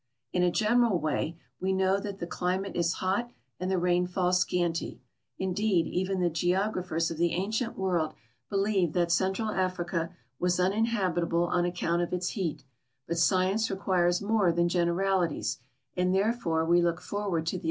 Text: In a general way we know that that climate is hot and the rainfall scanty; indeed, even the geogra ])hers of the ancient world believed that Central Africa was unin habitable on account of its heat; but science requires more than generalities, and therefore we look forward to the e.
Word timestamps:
In 0.33 0.41
a 0.41 0.49
general 0.49 0.97
way 0.97 1.37
we 1.59 1.71
know 1.73 1.99
that 1.99 2.17
that 2.17 2.29
climate 2.31 2.75
is 2.75 2.93
hot 3.05 3.29
and 3.59 3.69
the 3.69 3.77
rainfall 3.77 4.33
scanty; 4.33 4.99
indeed, 5.37 5.85
even 5.85 6.19
the 6.21 6.29
geogra 6.31 6.87
])hers 6.87 7.11
of 7.11 7.17
the 7.17 7.33
ancient 7.33 7.77
world 7.77 8.15
believed 8.49 8.93
that 8.95 9.11
Central 9.11 9.49
Africa 9.51 10.15
was 10.39 10.57
unin 10.57 10.87
habitable 10.87 11.43
on 11.43 11.65
account 11.65 12.01
of 12.01 12.13
its 12.13 12.29
heat; 12.29 12.63
but 13.07 13.19
science 13.19 13.69
requires 13.69 14.23
more 14.23 14.51
than 14.51 14.67
generalities, 14.67 15.59
and 15.95 16.15
therefore 16.15 16.65
we 16.65 16.81
look 16.81 16.99
forward 16.99 17.45
to 17.45 17.59
the 17.59 17.59
e. 17.59 17.59